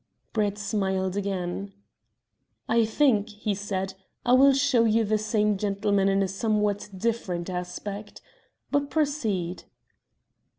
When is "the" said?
5.03-5.19